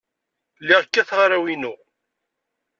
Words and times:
Lliɣ 0.61 0.81
kkateɣ 0.85 1.19
arraw-inu. 1.25 1.73